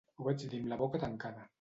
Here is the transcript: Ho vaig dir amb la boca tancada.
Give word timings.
Ho 0.21 0.25
vaig 0.27 0.47
dir 0.53 0.61
amb 0.63 0.73
la 0.73 0.81
boca 0.83 1.05
tancada. 1.07 1.49